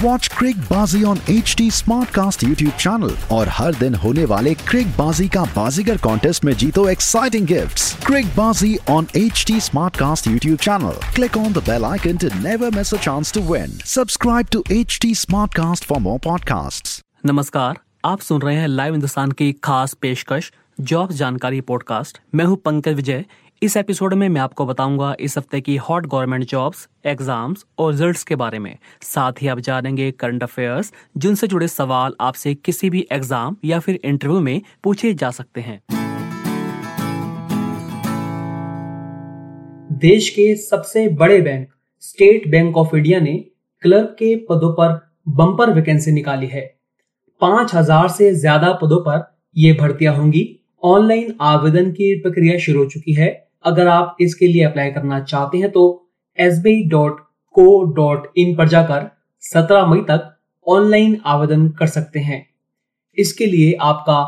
Watch 0.00 0.26
Cricbaazi 0.58 1.02
on 1.04 1.18
H 1.30 1.54
T 1.58 1.70
Smartcast 2.10 2.42
YouTube 2.44 2.72
channel 2.72 3.10
और 3.32 3.48
हर 3.48 3.74
दिन 3.74 3.94
होने 3.94 4.24
वाले 4.24 4.54
क्रिक 4.54 4.86
बाजी 4.88 5.28
का 5.28 5.42
बाजीगर 5.56 5.96
कॉन्टेस्ट 5.96 6.44
में 6.44 6.52
जीतो 6.52 6.88
exciting 6.88 7.46
gift 7.46 8.04
Cricbaazi 8.26 8.76
on 8.90 9.06
H 9.16 9.44
T 9.46 9.60
Smartcast 9.96 10.26
YouTube 10.26 10.58
channel 10.58 11.14
click 11.14 11.36
on 11.36 11.52
the 11.52 11.58
bell 11.58 11.84
icon 11.84 12.16
to 12.16 12.28
never 12.42 12.70
miss 12.70 12.94
a 12.94 12.96
chance 12.96 13.32
to 13.32 13.40
win 13.52 13.78
subscribe 13.86 14.46
to 14.52 14.64
H 14.70 14.98
T 15.02 15.14
Smartcast 15.54 15.84
for 15.84 15.98
more 15.98 16.18
podcast 16.18 17.00
नमस्कार, 17.26 17.78
आप 18.04 18.20
सुन 18.20 18.42
रहे 18.42 18.56
हैं 18.56 18.68
लाइव 18.68 18.92
हिंदुस्तान 18.92 19.32
की 19.32 19.52
खास 19.52 19.94
पेशकश 19.94 20.52
job 20.80 21.12
जानकारी 21.12 21.60
podcast 21.60 22.18
मैं 22.34 22.44
हूँ 22.44 22.56
पंकज 22.56 22.92
विजय 22.92 23.24
इस 23.62 23.76
एपिसोड 23.76 24.14
में 24.14 24.28
मैं 24.28 24.40
आपको 24.40 24.64
बताऊँगा 24.66 25.14
इस 25.20 25.36
हफ़्ते 25.38 25.60
की 25.60 25.74
हॉट 25.78 26.06
गवर्नमेंट 26.06 26.44
जॉब्स, 26.44 26.88
एग्ज़ाम्स 27.06 27.64
और 27.78 27.90
रिजल्ट्स 27.92 28.24
के 28.24 28.36
बारे 28.36 28.58
में। 28.58 28.76
साथ 29.02 29.32
ही 29.42 29.48
आप 29.48 29.58
जानेंगे 29.58 30.10
करंट 30.10 30.42
अफेयर्स, 30.42 30.92
जिनसे 31.16 31.46
जुड़े 31.46 31.68
सवाल 31.68 32.14
आपसे 32.20 32.54
किसी 32.54 32.90
भी 32.90 33.06
एग्ज़ाम 33.12 33.56
या 33.64 33.78
फिर 33.78 33.98
इंटरव्यू 34.04 34.40
में 34.40 34.60
पूछे 34.84 35.12
जा 35.14 35.30
सकते 35.30 35.60
हैं। 35.60 35.78
देश 39.98 40.30
के 40.30 40.54
सबसे 40.56 41.06
बड़े 41.14 41.40
bank, 41.40 41.68
State 42.02 42.50
Bank 42.50 42.76
of 42.76 42.96
India 42.96 43.20
ने 43.20 43.36
क्लर्क 43.82 44.16
के 44.18 44.34
पदों 44.50 44.72
पर 44.72 44.98
बम्पर 45.36 45.70
वैकेंसी 45.70 46.12
निकाली 46.12 46.46
है। 46.46 46.64
पाँच 47.40 47.74
हज़ार 47.74 48.08
से 48.08 48.34
ज़्यादा 48.34 48.72
पदों 48.72 49.00
पर 49.00 49.24
ये 49.56 49.72
भर्तियाँ 49.72 50.16
होंगी। 50.16 50.44
ऑनलाइन 50.84 51.34
आवेदन 51.40 51.90
की 51.90 52.14
प्रक्रिया 52.20 52.58
शुरू 52.58 52.78
हो 52.78 52.90
चुकी 52.90 53.12
है। 53.12 53.30
अगर 53.64 53.88
आप 53.88 54.16
इसके 54.20 54.46
लिए 54.46 54.64
अप्लाई 54.64 54.90
करना 54.90 55.20
चाहते 55.20 55.58
हैं 55.58 55.70
तो 55.70 55.84
एस 56.38 56.62
पर 58.58 58.68
जाकर 58.68 59.10
17 59.42 59.86
मई 59.86 60.00
तक 60.00 60.28
ऑनलाइन 60.66 61.16
आवेदन 61.26 61.68
कर 61.68 61.86
सकते 61.86 62.20
हैं। 62.20 62.46
इसके 63.18 63.46
लिए 63.46 63.72
आपका 63.80 64.22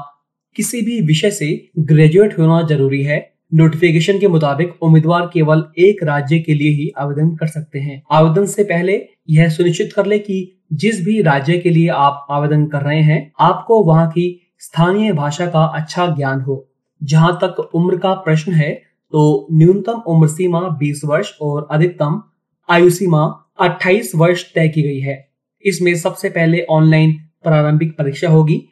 किसी 0.56 0.80
भी 0.82 1.00
विषय 1.00 1.30
से 1.30 1.70
ग्रेजुएट 1.78 2.38
होना 2.38 2.60
ज़रूरी 2.62 3.02
है। 3.02 3.18
नोटिफिकेशन 3.54 4.18
के 4.18 4.28
मुताबिक 4.28 4.82
उम्मीदवार 4.82 5.30
केवल 5.32 5.64
एक 5.78 6.02
राज्य 6.02 6.38
के 6.38 6.54
लिए 6.54 6.70
ही 6.70 6.90
आवेदन 6.98 7.34
कर 7.36 7.46
सकते 7.46 7.78
हैं। 7.78 8.02
आवेदन 8.12 8.46
से 8.46 8.64
पहले 8.64 9.00
यह 9.30 9.48
सुनिश्चित 9.48 9.92
कर 9.92 10.06
ले 10.06 10.18
कि 10.18 10.60
जिस 10.72 11.04
भी 11.04 11.20
राज्य 11.22 11.58
के 11.58 11.70
लिए 11.70 11.88
आप 11.88 12.26
आवेदन 12.30 12.66
कर 12.66 12.82
रहे 12.82 13.00
हैं, 13.00 13.32
आपको 13.40 13.82
वहाँ 13.84 14.08
की 14.10 14.40
स्थानीय 14.58 15.12
भाषा 15.12 15.46
का 15.46 15.64
अच्छा 15.64 16.06
ज्ञान 16.06 16.40
हो। 16.40 16.66
जहाँ 17.02 17.38
तक 17.44 17.70
उम्र 17.74 17.96
का 17.96 18.12
प्रश्न 18.14 18.52
है 18.52 18.82
तो 19.14 19.46
न्यूनतम 19.52 19.92
उम्र 19.92 20.28
सीमा 20.28 20.60
20 20.60 21.00
वर्ष 21.04 21.32
और 21.42 21.68
अधिकतम 21.70 22.22
आयु 22.70 22.90
सीमा 22.90 23.50
28 23.60 24.14
वर्ष 24.14 24.54
तय 24.54 24.68
की 24.68 24.82
गई 24.82 25.00
है। 25.00 25.28
इसमें 25.64 25.94
सबसे 25.94 26.28
पहले 26.28 26.62
ऑनलाइन 26.70 27.12
प्रारंभिक 27.42 27.98
परीक्षा 27.98 28.28
होगी। 28.28 28.68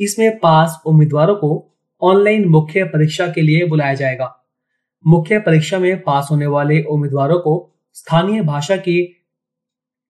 इसमें 0.00 0.38
पास 0.38 0.82
उम्मीदवारों 0.86 1.34
को 1.34 1.78
ऑनलाइन 2.02 2.48
मुख्य 2.48 2.84
परीक्षा 2.84 3.26
के 3.26 3.40
लिए 3.40 3.66
बुलाया 3.66 3.94
जाएगा। 3.94 4.44
मुख्य 5.06 5.38
परीक्षा 5.38 5.78
में 5.78 6.02
पास 6.02 6.28
होने 6.30 6.46
वाले 6.46 6.82
उम्मीदवारों 6.82 7.38
को 7.38 7.72
स्थानीय 7.92 8.42
भाषा 8.42 8.76
के 8.76 9.02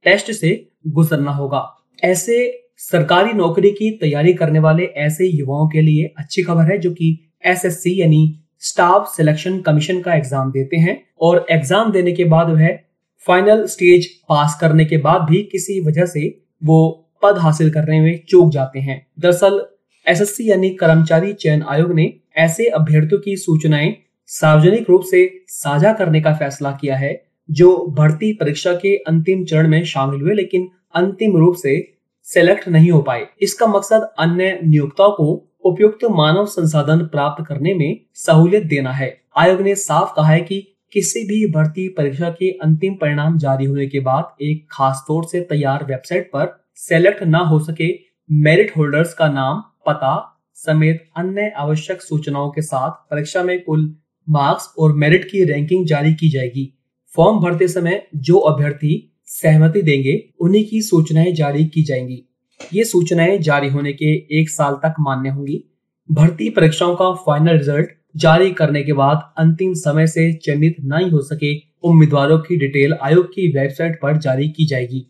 टेस्ट 0.04 0.32
से 0.32 0.70
गुजरना 0.86 1.30
होगा। 1.30 1.86
ऐसे 2.04 2.62
सरकारी 2.76 3.32
नौकरी 3.32 3.70
की 3.70 3.90
तैयारी 3.90 4.34
करने 4.34 4.58
वाले 4.58 4.84
ऐसे 4.84 5.26
युवाओं 5.26 5.68
के 5.68 5.80
लिए 5.80 6.14
अच्छी 6.18 6.42
खबर 6.42 6.62
है 6.62 6.78
जो 6.78 6.90
कि 6.90 7.30
एसएससी 7.44 8.00
यानी 8.00 8.42
स्टाफ 8.60 9.14
सिलेक्शन 9.16 9.60
कमीशन 9.60 10.00
का 10.00 10.14
एग्ज़ाम 10.14 10.50
देते 10.50 10.76
हैं 10.76 11.02
और 11.20 11.46
एग्ज़ाम 11.50 11.92
देने 11.92 12.12
के 12.12 12.24
बाद 12.24 12.50
वह 12.50 12.78
फाइनल 13.26 13.66
स्टेज 13.66 14.06
पास 14.06 14.58
करने 14.60 14.84
के 14.84 14.96
बाद 14.96 15.22
भी 15.22 15.42
किसी 15.42 15.80
वजह 15.80 16.06
से 16.06 16.42
वो 16.64 17.08
पद 17.22 17.38
हासिल 17.38 17.70
करने 17.70 18.00
में 18.00 18.20
चूक 18.28 18.50
जाते 18.52 18.78
हैं। 18.78 19.06
दरअसल, 19.18 19.66
एसएससी 20.08 20.50
यानी 20.50 20.70
कर्मचारी 20.70 21.32
चयन 21.32 21.62
आयोग 21.62 21.92
ने 21.92 22.12
ऐसे 22.36 22.64
अभ्यर्थियों 22.64 23.20
की 23.20 23.36
सूचनाएँ 23.36 23.96
सार्वजनिक 24.26 24.90
रूप 24.90 25.02
से 25.10 25.44
साझा 25.48 25.92
करने 25.92 26.20
का 26.20 26.32
फैसला 26.34 26.70
किया 26.70 26.96
है, 26.96 27.24
जो 27.50 27.86
भर्ती 27.98 28.32
परीक्षा 28.32 28.72
के 28.72 28.96
अंतिम 28.96 29.44
चरण 29.44 29.68
में 29.68 29.84
शामिल 29.84 30.20
हुए, 30.20 30.34
लेकिन 30.34 30.68
अंतिम 30.94 31.36
रूप 31.36 31.56
से 31.56 31.92
सेलेक्ट 32.24 32.68
नहीं 32.68 32.90
हो 32.90 33.02
पाए। 33.02 33.26
इसका 33.42 33.66
मकसद 33.66 34.08
अन्य 34.18 34.60
नियोक्ताओं 34.64 35.10
को 35.10 35.48
उपयुक्त 35.66 36.04
मानव 36.04 36.46
संसाधन 36.46 36.98
प्राप्त 36.98 37.44
करने 37.46 37.74
में 37.74 38.00
सहूलियत 38.14 38.62
देना 38.62 38.92
है। 38.92 39.20
आयोग 39.36 39.60
ने 39.60 39.74
साफ़ 39.74 40.12
कहा 40.16 40.26
है 40.26 40.40
कि 40.40 40.76
किसी 40.92 41.24
भी 41.24 41.46
भर्ती 41.46 41.88
परीक्षा 41.88 42.30
के 42.30 42.50
अंतिम 42.50 42.94
परिणाम 42.94 43.38
जारी 43.38 43.64
होने 43.64 43.86
के 43.86 44.00
बाद 44.00 44.36
एक 44.42 44.66
खास 44.70 45.04
तौर 45.08 45.24
से 45.24 45.40
तैयार 45.40 45.84
वेबसाइट 45.84 46.26
पर 46.26 46.64
सेलेक्ट 46.74 47.22
न 47.22 47.34
हो 47.34 47.58
सके 47.58 47.98
मेरिट 48.30 48.72
होल्डर्स 48.76 49.14
का 49.14 49.28
नाम, 49.28 49.60
पता 49.60 50.44
समेत 50.54 51.08
अन्य 51.16 51.52
आवश्यक 51.56 52.02
सूचनाओं 52.02 52.50
के 52.50 52.62
साथ 52.62 52.90
परीक्षा 52.90 53.42
में 53.42 53.64
कुल 53.64 53.96
मार्क्स 54.28 54.74
और 54.78 54.92
मेरिट 54.92 55.24
की 55.24 55.44
रैंकिंग 55.44 55.86
जारी 55.86 56.14
की 56.14 56.28
जाएगी। 56.28 56.78
फॉर्म 57.16 57.38
भरते 57.38 57.68
समय 57.68 58.06
जो 58.16 58.38
अभ्यर्थी 58.38 59.12
सहमति 59.26 59.82
देंगे, 59.82 60.30
उन्हीं 60.40 60.64
की 60.64 60.82
सूचनाएँ 60.82 61.32
जारी 61.32 61.64
की 61.64 61.82
जाएँगी। 61.82 62.35
ये 62.74 62.84
सूचनाएँ 62.84 63.38
जारी 63.38 63.68
होने 63.68 63.92
के 63.92 64.38
एक 64.40 64.50
साल 64.50 64.74
तक 64.74 64.94
मान्य 65.00 65.28
होंगी। 65.28 65.64
भर्ती 66.12 66.50
परीक्षाओं 66.50 66.94
का 66.94 67.12
फाइनल 67.12 67.58
रिज़ल्ट 67.58 67.88
जारी 68.16 68.50
करने 68.50 68.82
के 68.82 68.92
बाद 68.92 69.32
अंतिम 69.38 69.74
समय 69.74 70.06
से 70.06 70.32
चयनित 70.32 70.76
नहीं 70.80 71.10
हो 71.10 71.20
सके 71.20 71.54
उम्मीदवारों 71.82 72.38
की 72.38 72.56
डिटेल 72.56 72.94
आयोग 73.02 73.26
की 73.26 73.48
वेबसाइट 73.48 73.98
पर 74.02 74.16
जारी 74.16 74.48
की 74.48 74.66
जाएगी। 74.66 75.06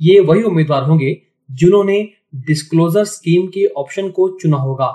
ये 0.00 0.20
वही 0.20 0.42
उम्मीदवार 0.42 0.82
होंगे 0.82 1.22
जिन्होंने 1.50 2.08
डिस्क्लोजर 2.34 3.04
स्कीम 3.04 3.46
के 3.46 3.66
ऑप्शन 3.66 4.08
को 4.08 4.28
चुना 4.42 4.56
होगा। 4.56 4.86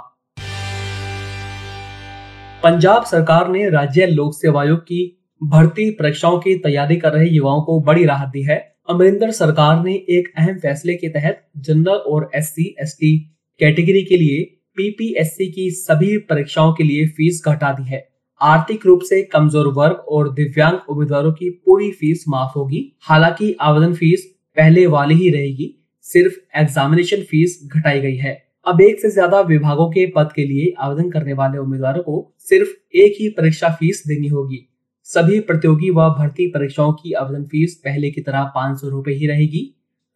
पंजाब 2.63 3.03
सरकार 3.03 3.49
ने 3.49 3.69
राज्य 3.69 4.05
लोक 4.05 4.33
सेवा 4.33 4.61
आयोग 4.61 4.79
की 4.79 5.19
भर्ती 5.43 5.91
परीक्षाओं 5.91 6.39
की 6.39 6.55
तैयारी 6.55 6.95
कर 6.95 7.13
रहे 7.13 7.29
युवाओं 7.29 7.61
को 7.61 7.81
बड़ी 7.81 8.05
राहत 8.05 8.29
दी 8.29 8.43
है। 8.43 8.74
अमरिंदर 8.89 9.31
सरकार 9.31 9.83
ने 9.83 9.93
एक 10.09 10.27
अहम 10.37 10.57
फैसले 10.59 10.93
के 10.95 11.07
तहत 11.09 11.41
जनरल 11.59 11.97
और 12.07 12.29
S 12.35 12.49
C 12.49 12.63
S 12.81 12.95
T 12.99 13.17
category 13.59 14.03
के 14.03 14.17
लिए 14.17 14.43
पीपीएससी 14.77 15.47
की 15.51 15.69
सभी 15.71 16.17
परीक्षाओं 16.27 16.73
के 16.73 16.83
लिए 16.83 17.07
फ़ीस 17.07 17.41
घटा 17.47 17.71
दी 17.71 17.83
है। 17.83 18.03
आर्थिक 18.41 18.85
रूप 18.85 19.01
से 19.01 19.21
कमज़ोर 19.23 19.67
वर्ग 19.73 20.05
और 20.09 20.31
दिव्यांग 20.33 20.89
उम्मीदवारों 20.89 21.31
की 21.31 21.49
पूरी 21.65 21.91
फ़ीस 21.91 22.25
माफ़ 22.29 22.51
होगी। 22.55 22.83
हालाँकि 23.03 23.55
आवेदन 23.61 23.93
फ़ीस 23.93 24.25
पहले 24.57 24.85
वाली 24.87 25.15
ही 25.15 25.29
रहेगी, 25.29 25.73
सिर्फ़ 26.05 26.35
एग्जामिनेशन 26.59 27.23
फ़ीस 27.23 27.59
घटाई 27.67 27.99
गई 28.01 28.15
है। 28.17 28.37
अब 28.65 28.81
एक 28.81 29.01
से 29.01 29.09
ज़्यादा 29.11 29.39
विभागों 29.47 29.89
के 29.89 30.05
पद 30.15 30.29
के 30.35 30.45
लिए 30.45 30.73
आवेदन 30.79 31.09
करने 31.11 31.33
वाले 31.33 31.57
उम्मीदवारों 31.57 32.03
को 32.03 32.21
सिर्फ़ 32.49 32.97
एक 32.97 33.17
ही 33.19 33.29
परीक्षा 33.31 33.69
फ़ीस 33.71 34.03
देनी 34.07 34.27
होगी। 34.27 34.65
सभी 35.09 35.39
प्रतियोगी 35.39 35.89
व 35.89 36.07
भर्ती 36.09 36.45
परीक्षाओं 36.47 36.91
की 36.93 37.11
आवेदन 37.13 37.43
फ़ीस 37.45 37.75
पहले 37.83 38.09
की 38.11 38.21
तरह 38.21 38.43
पाँच 38.55 38.79
सौ 38.79 38.87
रूपए 38.89 39.11
ही 39.11 39.27
रहेगी। 39.27 39.61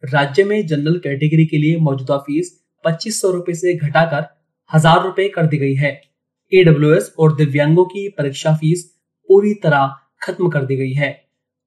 राज्य 0.02 0.44
में 0.44 0.66
जनरल 0.66 0.98
कैटेगरी 0.98 1.44
के 1.46 1.58
लिए 1.58 1.76
मौजूदा 1.78 2.16
फ़ीस 2.18 2.50
पच्चीस 2.84 3.20
सौ 3.20 3.30
रूपए 3.30 3.54
से 3.54 3.74
घटाकर 3.74 4.26
हज़ार 4.70 5.02
रूपए 5.04 5.28
कर 5.28 5.46
दी 5.46 5.58
गई 5.58 5.74
है। 5.74 5.92
एडब्ल्यूएस 6.52 7.12
और 7.18 7.36
दिव्यांगों 7.36 7.84
की 7.84 8.08
परीक्षा 8.08 8.54
फ़ीस 8.54 8.84
पूरी 9.28 9.54
तरह 9.54 9.94
खत्म 10.22 10.48
कर 10.48 10.64
दी 10.64 10.76
गई 10.76 10.92
है। 10.92 11.12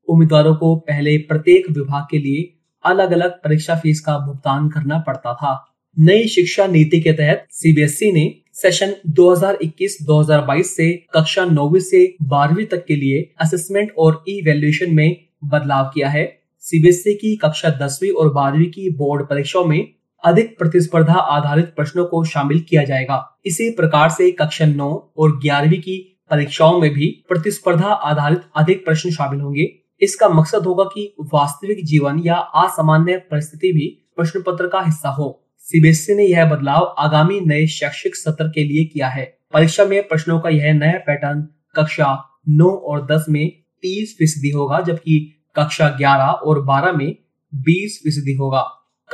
उम्मीदवारों 0.08 0.56
को 0.56 0.76
पहले 0.88 1.18
प्रत्येक 1.30 1.69
विभाग 1.69 2.08
के 2.12 2.18
लिए 2.18 2.54
अलग 2.86 3.12
अलग 3.12 3.42
परीक्षा 3.44 3.76
फ़ीस 3.76 4.02
का 4.02 4.18
भुगतान 4.19 4.69
करना 4.69 5.00
पड़ता 5.00 5.34
था। 5.34 5.56
नई 5.98 6.28
शिक्षा 6.28 6.68
नीति 6.68 7.00
के 7.02 7.14
तहत 7.14 7.48
सीबीएसई 7.54 8.12
ने 8.12 8.26
सेशन 8.56 8.94
2021-2022 9.08 10.76
से 10.76 10.92
कक्षा 11.14 11.46
नौवीं 11.46 11.80
से 11.80 12.16
बारहवीं 12.22 12.66
तक 12.66 12.86
के 12.86 12.96
लिए 12.96 13.34
असेसमेंट 13.42 13.92
और 13.98 14.24
ई 14.30 14.42
वैल्यूएशन 14.46 14.94
में 14.96 15.16
बदलाव 15.44 15.92
किया 15.94 16.10
है। 16.10 16.26
सीबीएसई 16.60 17.14
की 17.14 17.36
कक्षा 17.36 17.70
दसवीं 17.70 18.12
और 18.12 18.34
बारहवीं 18.34 18.66
की 18.66 18.90
बोर्ड 18.90 19.24
परीक्षाओं 19.24 19.66
में 19.66 19.88
अधिक 20.24 20.58
प्रतिस्पर्धा 20.58 21.14
आधारित 21.14 21.66
प्रश्नों 21.66 22.06
को 22.06 22.24
शामिल 22.24 22.60
किया 22.60 22.84
जाएगा। 22.84 23.42
इसी 23.46 23.70
प्रकार 23.70 24.10
से 24.10 24.32
कक्षा 24.32 24.66
नौ 24.66 25.12
और 25.18 25.38
ग्यारहवीं 25.40 25.82
की 25.82 26.00
परीक्षाओं 26.32 26.80
में 26.82 26.90
भी 26.94 27.26
प्रतिस्पर्धा 27.30 27.88
आधारित 27.88 28.42
अधिक 28.56 28.86
प्रश्न 28.86 29.12
शामिल 29.12 29.42
होंगे। 29.42 29.72
इसका 30.02 30.30
मकसद 30.30 30.66
होगा 30.66 30.84
कि 30.84 31.14
वास्तविक 31.34 31.86
जीवन 31.86 32.20
या 32.20 32.36
असामान्य 32.36 33.18
परिस्थिति 33.32 33.72
भी 33.74 33.88
प्रश्न 34.16 34.42
पत्र 34.42 34.68
का 34.68 34.82
हिस्सा 34.82 35.10
हो। 35.10 35.43
सीबीएसई 35.63 36.13
ने 36.13 36.24
यह 36.24 36.45
बदलाव 36.45 36.95
आगामी 37.00 37.39
नए 37.39 37.68
शैक्षिक 37.68 38.15
सत्र 38.15 38.48
के 38.48 38.63
लिए 38.63 38.86
किया 38.86 39.07
है। 39.07 39.38
परीक्षा 39.54 39.86
में 39.86 40.07
प्रश्नों 40.07 40.39
का 40.39 40.50
यह 40.50 40.74
नया 40.74 40.98
पैटर्न 41.07 41.42
कक्षा 41.75 42.39
नौ 42.50 42.69
और 42.69 43.06
दस 43.06 43.25
में 43.30 43.51
तीस 43.81 44.15
फ़ीसदी 44.19 44.50
होगा, 44.50 44.81
जबकि 44.81 45.44
कक्षा 45.56 45.89
11 45.89 46.25
और 46.25 46.65
12 46.65 46.92
में 46.92 47.15
20 47.56 48.00
फ़ीसदी 48.04 48.33
होगा। 48.33 48.62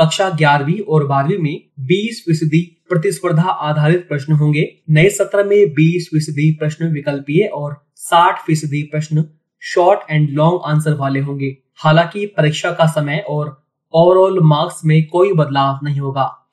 कक्षा 0.02 0.30
ग्यारहवीं 0.30 0.80
और 0.80 1.08
बारहवीं 1.08 1.38
में 1.38 1.70
20 1.80 2.24
फ़ीसदी 2.26 2.86
प्रतिस्पर्धा 2.90 3.50
आधारित 3.50 4.08
प्रश्न 4.08 4.34
होंगे। 4.34 4.78
नए 4.90 5.10
सत्र 5.10 5.44
में 5.44 5.74
20 5.74 6.08
फ़ीसदी 6.12 6.52
प्रश्न 6.52 6.86
विकल्पीय 6.86 7.46
और 7.46 7.86
60 7.96 8.46
फ़ीसदी 8.46 8.84
प्रश्न 8.84 9.26
शॉर्ट 9.60 10.00
एंड 10.12 10.30
लॉन्ग 10.30 10.62
आंसर 10.66 10.94
वाले 10.94 11.20
होंगे। 11.20 11.58
हालाँकि 11.76 12.26
परीक्षा 12.26 12.72
का 12.72 12.86
समय 12.86 13.26
और 13.30 13.69
ओवरऑल 13.94 14.40
मार्क्स 14.40 14.82
में 14.86 15.08
कोई 15.08 15.34
बदलाव 15.34 15.80
नहीं 15.84 16.00
होगा। 16.00 16.48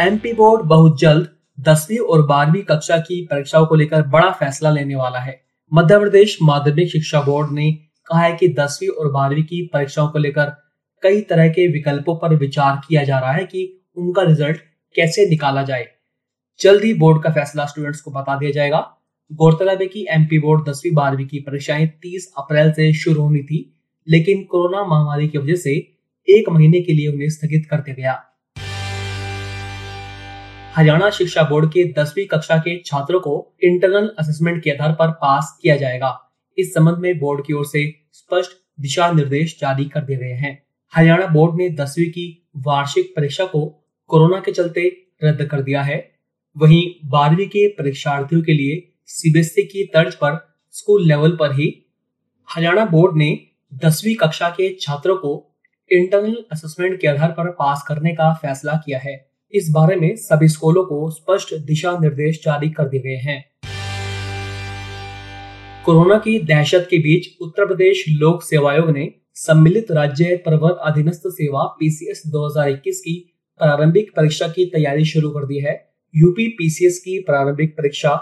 एमपी 0.00 0.32
बोर्ड 0.32 0.62
बहुत 0.62 1.00
जल्द 1.00 1.28
दसवीं 1.60 1.98
और 1.98 2.26
बारहवीं 2.26 2.62
कक्षा 2.62 2.96
की 2.96 3.20
परीक्षाओं 3.26 3.66
को 3.66 3.74
लेकर 3.74 4.02
बड़ा 4.02 4.30
फैसला 4.30 4.70
लेने 4.70 4.94
वाला 4.94 5.18
है। 5.18 5.44
मध्य 5.72 5.98
प्रदेश 5.98 6.38
माध्यमिक 6.42 6.90
शिक्षा 6.90 7.20
बोर्ड 7.20 7.52
ने 7.52 7.72
कहा 8.06 8.20
है 8.20 8.36
कि 8.36 8.48
दसवीं 8.48 8.88
और 8.88 9.10
बारहवीं 9.12 9.44
की 9.44 9.70
परीक्षाओं 9.74 10.08
को 10.08 10.18
लेकर 10.18 10.52
कई 11.02 11.20
तरह 11.20 11.48
के 11.48 11.66
विकल्पों 11.72 12.16
पर 12.16 12.34
विचार 12.34 12.80
किया 12.88 13.04
जा 13.04 13.18
रहा 13.18 13.32
है 13.32 13.44
कि 13.44 13.84
उनका 13.96 14.22
रिज़ल्ट 14.22 14.56
कैसे 14.94 15.28
निकाला 15.30 15.62
जाए। 15.62 15.86
जल्द 16.60 16.84
ही 16.84 16.94
बोर्ड 16.94 17.22
का 17.22 17.30
फैसला 17.30 17.66
स्टूडेंट्स 17.66 18.00
को 18.00 18.10
बता 18.10 18.38
दिया 18.38 18.50
जाएगा। 18.50 18.80
गौरतलब 19.32 19.80
है 19.80 19.86
कि 19.86 20.06
एमपी 20.10 20.38
बोर्ड 20.38 20.68
दसवीं 20.68 20.94
बारहवीं 20.94 21.26
की 21.26 21.38
परीक्षाएँ 21.38 21.86
30 21.86 22.32
अप्रैल 22.38 22.72
से 22.72 22.92
शुरू 22.92 23.22
होनी 23.22 23.42
थी। 23.42 23.75
लेकिन 24.08 24.44
कोरोना 24.44 24.84
महामारी 24.84 25.28
की 25.28 25.38
वजह 25.38 25.54
से 25.54 25.70
एक 26.28 26.48
महीने 26.50 26.80
के 26.80 26.92
लिए 26.92 27.08
उन्हें 27.08 27.30
स्थगित 27.30 27.66
कर 27.70 27.76
दिया 27.76 27.94
गया। 27.94 28.32
हरियाणा 30.76 31.10
शिक्षा 31.10 31.42
बोर्ड 31.42 31.72
के 31.72 31.84
दसवीं 31.98 32.26
कक्षा 32.26 32.56
के 32.56 32.82
छात्रों 32.86 33.20
को 33.20 33.56
इंटरनल 33.64 34.14
असेसमेंट 34.18 34.62
के 34.62 34.70
आधार 34.70 34.92
पर 34.92 35.10
पास 35.10 35.58
किया 35.62 35.76
जाएगा। 35.76 36.30
इस 36.58 36.74
संबंध 36.74 36.98
में 36.98 37.18
बोर्ड 37.18 37.46
की 37.46 37.52
ओर 37.52 37.66
से 37.66 37.94
स्पष्ट 38.12 38.50
दिशा 38.80 39.12
निर्देश 39.12 39.58
जारी 39.60 39.84
कर 39.84 40.00
दिए 40.00 40.16
गए 40.16 40.32
हैं। 40.32 40.62
हरियाणा 40.94 41.26
बोर्ड 41.26 41.56
ने 41.56 41.70
दसवीं 41.70 42.06
की 42.06 42.48
वार्षिक 42.56 43.12
परीक्षा 43.16 43.44
को 43.44 43.84
कोरोना 44.06 44.40
के 44.40 44.52
चलते 44.52 45.08
रद्द 45.24 45.44
कर 45.44 45.62
दिया 45.62 45.82
है। 45.82 46.12
वहीं 46.58 46.94
बारहवीं 47.04 47.46
के 47.46 47.68
परीक्षार्थियों 47.68 48.42
के 48.42 48.52
लिए 48.52 48.92
सीबीएसई 49.06 49.62
की 49.62 49.84
तर्ज 49.84 50.14
पर 50.14 50.56
स्कूल 50.70 51.08
लेवल 51.08 51.36
पर 51.36 51.52
ही 51.52 51.86
हरियाणा 52.50 52.84
बोर्ड 52.84 53.16
ने 53.16 53.45
दसवीं 53.74 54.14
कक्षा 54.14 54.48
के 54.48 54.68
छात्रों 54.80 55.16
को 55.16 55.30
इंटरनल 55.92 56.36
असेसमेंट 56.52 57.00
के 57.00 57.08
आधार 57.08 57.30
पर 57.30 57.50
पास 57.50 57.84
करने 57.88 58.12
का 58.12 58.32
फैसला 58.34 58.72
किया 58.72 58.98
है। 58.98 59.14
इस 59.52 59.68
बारे 59.70 59.96
में 59.96 60.16
सभी 60.16 60.48
स्कूलों 60.48 60.84
को 60.84 61.10
स्पष्ट 61.10 61.54
दिशा 61.54 61.98
निर्देश 61.98 62.40
जारी 62.44 62.68
कर 62.70 62.88
दिए 62.88 63.00
गए 63.00 63.16
हैं। 63.16 63.44
कोरोना 65.84 66.18
की 66.18 66.38
दहशत 66.38 66.86
के 66.90 66.98
बीच 66.98 67.26
उत्तर 67.40 67.66
प्रदेश 67.66 68.04
लोक 68.08 68.42
सेवा 68.42 68.72
आयोग 68.72 68.90
ने 68.90 69.08
सम्मिलित 69.34 69.90
राज्य 69.90 70.36
प्रवर 70.36 70.70
अधीनस्थ 70.70 71.22
सेवा 71.26 71.64
पीसीएस 71.80 72.22
2021 72.26 73.00
की 73.00 73.14
प्रारंभिक 73.58 74.10
परीक्षा 74.16 74.48
की 74.48 74.64
तैयारी 74.64 75.04
शुरू 75.04 75.30
कर 75.30 75.46
दी 75.46 75.58
है। 75.58 75.76
यूपी 76.16 76.48
पीसीएस 76.48 76.98
की 76.98 77.18
प्रारंभिक 77.18 77.72
परीक्षा 77.72 78.14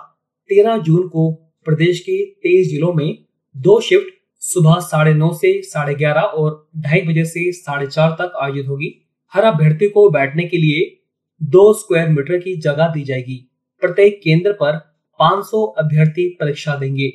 13 0.50 0.78
जून 0.78 1.08
को 1.08 1.30
प्रदेश 1.64 2.00
के 2.00 2.24
तेईस 2.24 2.68
जिलों 2.70 2.92
में 2.92 3.24
दो 3.56 3.80
शिफ्ट 3.80 4.13
सुबह 4.44 4.74
साढ़े 4.80 5.14
नौ 5.14 5.32
से 5.32 5.62
साढ़े 5.62 5.94
ग्यारह 5.94 6.20
और 6.20 6.70
ढाई 6.76 7.00
बजे 7.00 7.24
से 7.24 7.52
साढ़े 7.52 7.86
चार 7.86 8.10
तक 8.10 8.32
आयोजित 8.42 8.66
होगी। 8.68 9.08
हर 9.34 9.44
अभ्यर्थी 9.44 9.88
को 9.88 10.10
बैठने 10.10 10.44
के 10.44 10.56
लिए 10.56 11.04
दो 11.42 11.74
स्क्वायर 11.74 12.08
मीटर 12.08 12.38
की 12.38 12.56
जगह 12.56 12.86
दी 12.86 13.02
जाएगी। 13.02 13.50
प्रत्येक 13.80 14.20
केंद्र 14.24 14.52
पर 14.52 14.76
500 15.18 15.64
अभ्यर्थी 15.64 16.28
परीक्षा 16.40 16.76
देंगे। 16.76 17.06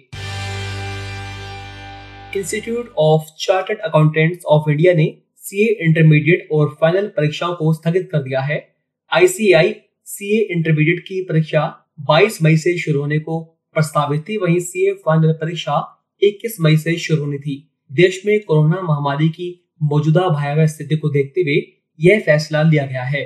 Institute 2.40 2.94
of 2.98 3.24
Chartered 3.40 3.80
Accountants 3.80 4.46
of 4.46 4.70
India 4.72 4.94
ने 4.94 5.18
सीए 5.36 5.66
इंटरमीडिएट 5.66 6.50
और 6.52 6.78
फाइनल 6.81 7.08
परीक्षाओं 7.08 7.56
को 7.56 7.74
स्थगित 7.74 8.10
कर 8.12 8.20
दिया 8.20 8.42
है। 8.42 8.76
आईसीआई 9.14 9.76
सीए 10.06 10.42
इंटरमीडिएट 10.42 11.00
की 11.00 11.22
परीक्षा 11.22 11.86
22 12.00 12.44
मई 12.44 12.58
से 12.58 12.78
शुरू 12.78 13.02
होने 13.02 13.20
को 13.20 13.40
प्रस्तावित 13.74 14.30
थी। 14.30 14.38
वहीं 14.38 14.60
सीए 14.60 14.94
फाइनल 14.94 15.34
परीक्षा 15.34 15.99
21 16.21 16.57
मई 16.62 16.77
से 16.77 16.98
शुरू 16.98 17.24
होनी 17.24 17.38
थी। 17.38 17.71
देश 17.92 18.21
में 18.25 18.39
कोरोना 18.39 18.81
महामारी 18.81 19.30
की 19.30 19.69
मौजूदा 19.83 20.21
भयावह 20.30 20.66
स्थिति 20.68 20.98
को 20.98 21.10
देखते 21.10 21.42
हुए 21.42 21.62
यह 22.00 22.19
फैसला 22.19 22.62
लिया 22.62 22.86
गया 22.86 23.04
है। 23.04 23.24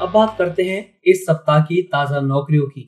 अब 0.00 0.10
बात 0.14 0.34
करते 0.38 0.62
हैं 0.62 0.94
इस 1.06 1.22
सप्ताह 1.22 1.60
की 1.60 1.82
ताज़ा 1.82 2.20
नौकरियों 2.20 2.66
की। 2.66 2.86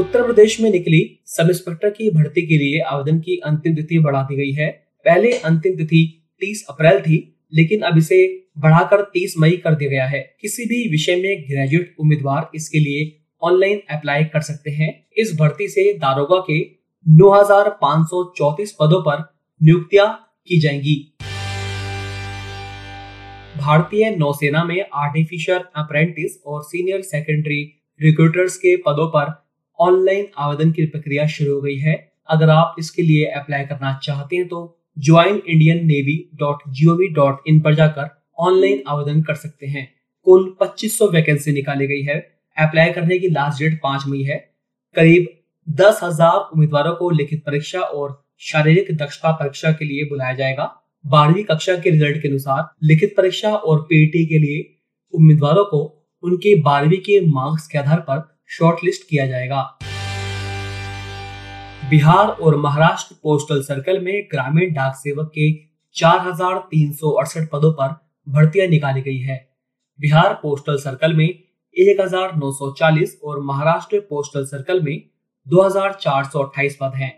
उत्तर 0.00 0.22
प्रदेश 0.22 0.60
में 0.60 0.70
निकली 0.70 1.20
सब 1.26 1.48
इंस्पेक्टर 1.48 1.90
की 1.90 2.10
भर्ती 2.10 2.46
के 2.46 2.58
लिए 2.58 2.80
आवेदन 2.80 3.18
की 3.18 3.36
अंतिम 3.36 3.74
तिथि 3.74 3.98
बढ़ा 3.98 4.22
दी 4.22 4.36
गई 4.36 4.52
है। 4.52 4.70
पहले 5.04 5.32
अंतिम 5.32 5.76
तिथि 5.76 6.30
30 6.40 6.66
अप्रैल 6.70 7.00
थी, 7.00 7.46
लेकिन 7.54 7.80
अब 7.80 7.98
इसे 7.98 8.46
बढ़ाकर 8.58 9.02
30 9.02 9.34
मई 9.38 9.50
कर 9.50 9.74
दिया 9.74 9.90
गया 9.90 10.06
है। 10.06 10.36
किसी 10.40 10.64
भी 10.64 10.88
विषय 10.88 11.16
में 11.16 11.42
ग्रेजुएट 11.42 11.94
उम्मीदवार 11.98 12.50
इसके 12.54 12.78
लिए 12.78 13.17
ऑनलाइन 13.42 13.82
अप्लाई 13.90 14.24
कर 14.24 14.40
सकते 14.40 14.70
हैं। 14.70 15.06
इस 15.16 15.36
भर्ती 15.40 15.68
से 15.68 15.92
दारोगा 15.94 16.44
के 16.50 16.60
9,534 17.08 18.72
पदों 18.72 19.02
पर 19.02 19.34
नियुक्तियाँ 19.62 20.34
की 20.48 20.60
जाएँगी। 20.60 21.14
भारतीय 23.58 24.16
नौसेना 24.16 24.64
में 24.64 24.86
आर्टिफिशियल 24.94 25.60
अप्रेंटिस 25.76 26.42
और 26.46 26.62
सीनियर 26.62 27.00
सेकेंडरी 27.00 27.82
रिक्रूटर्स 28.02 28.56
के 28.56 28.76
पदों 28.76 29.08
पर 29.08 29.46
ऑनलाइन 29.80 30.26
आवेदन 30.38 30.72
की 30.72 30.86
प्रक्रिया 30.86 31.26
शुरू 31.26 31.54
हो 31.54 31.60
गई 31.60 31.76
है। 31.76 32.12
अगर 32.28 32.50
आप 32.50 32.76
इसके 32.78 33.02
लिए 33.02 33.24
अप्लाई 33.24 33.64
करना 33.64 34.00
चाहते 34.02 34.36
हैं 34.36 34.48
तो 34.48 34.80
join 34.98 35.42
Indian 35.48 35.76
Navy 35.76 36.30
dot 36.34 36.58
G 36.68 37.08
dot 37.08 37.38
in 37.46 37.60
पर 37.60 37.74
जाकर 37.74 38.22
ऑनलाइन 38.38 38.82
आवेदन 38.88 39.22
कर 39.22 39.34
सकते 39.34 39.66
हैं। 39.66 39.94
कुल 40.24 40.56
2500 40.60 41.10
वैकेंसी 41.12 41.52
निकाली 41.52 41.86
गई 41.86 42.02
है। 42.02 42.37
अप्लाई 42.58 42.90
करने 42.92 43.18
की 43.18 43.28
लास्ट 43.30 43.62
डेट 43.62 43.78
पाँच 43.82 44.04
मई 44.08 44.22
है। 44.22 44.36
करीब 44.96 45.26
दस 45.68 46.00
हज़ार 46.02 46.38
उम्मीदवारों 46.52 46.94
को 46.94 47.10
लिखित 47.10 47.42
परीक्षा 47.46 47.80
और 47.80 48.22
शारीरिक 48.42 48.96
दक्षता 48.96 49.32
परीक्षा 49.32 49.72
के 49.72 49.84
लिए 49.84 50.04
बुलाया 50.04 50.32
जाएगा। 50.34 50.64
बारहवीं 51.04 51.44
कक्षा 51.44 51.74
के 51.76 51.90
रिज़ल्ट 51.90 52.22
के 52.22 52.28
अनुसार 52.28 52.68
लिखित 52.84 53.14
परीक्षा 53.16 53.50
और 53.50 53.80
पीटी 53.82 54.24
के 54.26 54.38
लिए 54.38 54.62
उम्मीदवारों 55.14 55.64
को 55.64 55.82
उनके 56.22 56.54
बारहवीं 56.62 56.98
के 57.00 57.20
मार्क्स 57.28 57.66
के 57.68 57.78
आधार 57.78 58.00
पर 58.00 58.28
शॉर्टलिस्ट 58.50 59.08
किया 59.10 59.26
जाएगा। 59.26 59.62
बिहार 61.90 62.28
और 62.28 62.56
महाराष्ट्र 62.58 63.14
पोस्टल 63.22 63.62
सर्कल 63.64 64.00
में 64.00 64.14
ग्रामीण 64.32 64.72
डाक 64.74 64.94
सेवक 64.96 65.30
के 65.34 65.52
चार 65.96 66.18
हज़ार 66.20 66.58
तीन 66.70 66.92
सौ 66.92 67.10
अड़सठ 67.12 67.48
पदों 67.52 67.72
पर 67.72 67.94
भर्तियाँ 68.26 68.66
निकाली 68.66 69.02
गई 69.02 69.18
है। 69.18 69.46
बिहार 70.00 70.32
पोस्टल 70.42 70.76
सर्कल 70.78 71.14
में 71.16 71.28
1940 71.76 73.18
और 73.24 73.40
महाराष्ट्र 73.40 73.98
पोस्टल 74.00 74.44
सर्कल 74.44 74.80
में 74.80 75.02
2428 75.46 76.76
पद 76.80 76.92
हैं। 76.94 77.12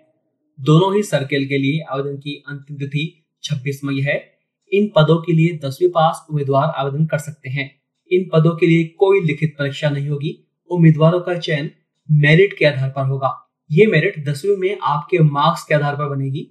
दोनों 0.58 0.94
ही 0.96 1.02
सर्कल 1.02 1.44
के 1.44 1.58
लिए 1.58 1.80
आवेदन 1.90 2.16
की 2.16 2.34
अंतिम 2.48 2.76
तिथि 2.76 3.04
26 3.42 3.80
मई 3.84 4.00
है। 4.00 4.16
इन 4.72 4.90
पदों 4.96 5.16
के 5.16 5.32
लिए 5.32 5.58
दसवीं 5.64 5.88
पास 5.88 6.26
उम्मीदवार 6.30 6.72
आवेदन 6.76 7.06
कर 7.06 7.18
सकते 7.18 7.50
हैं। 7.50 7.70
इन 8.10 8.28
पदों 8.32 8.54
के 8.56 8.66
लिए 8.66 8.84
कोई 8.98 9.20
लिखित 9.20 9.54
परीक्षा 9.58 9.90
नहीं 9.90 10.08
होगी। 10.08 10.36
उम्मीदवारों 10.70 11.20
का 11.20 11.38
चयन 11.38 11.70
मेरिट 12.08 12.58
के 12.58 12.64
आधार 12.64 12.90
पर 12.90 13.06
होगा। 13.06 13.34
ये 13.70 13.86
मेरिट 13.86 14.24
दसवीं 14.28 14.56
में 14.56 14.78
आपके 14.82 15.18
मार्क्स 15.18 15.64
के 15.64 15.74
आधार 15.74 15.96
पर 15.96 16.08
बनेगी। 16.08 16.46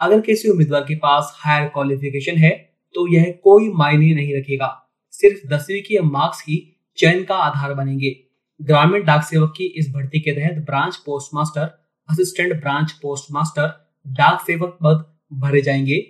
अगर 0.00 0.20
किसी 0.20 0.48
उम्मीदवार 0.48 0.80
के 0.80 0.94
पास 0.96 1.32
हायर 1.36 1.68
क्वालिफिकेशन 1.68 2.36
है 2.36 2.50
तो 2.94 3.06
यह 3.14 3.32
कोई 3.44 3.68
मायने 3.68 4.14
नहीं 4.14 4.36
रखेगा। 4.36 4.78
सिर्फ़ 5.12 5.46
दसवीं 5.48 5.80
के 5.82 6.00
मार्क्स 6.02 6.44
ही 6.48 6.56
चयन 6.98 7.24
का 7.24 7.34
आधार 7.34 7.74
बनेंगे। 7.74 8.16
ग्रामीण 8.62 9.04
डाक 9.04 9.24
सेवक 9.24 9.54
की 9.56 9.64
इस 9.64 9.90
भर्ती 9.90 10.20
के 10.20 10.32
तहत 10.32 10.64
branch 10.64 10.96
post 10.96 11.34
master 11.34 11.70
assistant 12.08 12.60
branch 12.60 12.92
post 12.92 13.32
master 13.32 13.70
डाक 14.06 14.40
सेवक 14.46 14.78
पद 14.82 15.04
भरे 15.32 15.62
जाएँगे। 15.62 16.02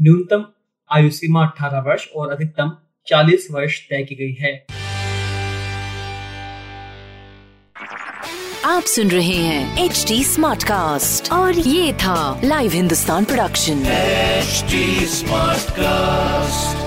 न्यूनतम 0.00 0.44
आयु 0.90 1.10
सीमा 1.10 1.46
अठारह 1.46 1.80
वर्ष 1.80 2.08
और 2.16 2.32
अधिकतम 2.32 2.72
चालीस 3.06 3.48
वर्ष 3.50 3.80
तय 3.90 4.02
की 4.02 4.14
गई 4.14 4.32
है। 4.32 4.54
आप 8.64 8.82
सुन 8.82 9.10
रहे 9.10 9.36
हैं 9.36 9.84
एच 9.84 10.04
डी 10.08 10.22
स्मार्ट 10.24 10.64
कास्ट 10.64 11.32
और 11.32 11.58
ये 11.58 11.92
था 11.92 12.40
live 12.44 12.72
Hindustan 12.72 13.24
production 13.24 13.82
smart 15.14 15.70
cast 15.70 16.83